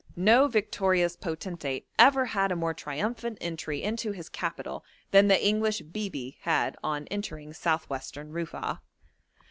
[0.15, 5.81] No victorious potentate ever had a more triumphant entry into his capital than the English
[5.81, 8.81] 'bibi' had on entering South western Rufa'a.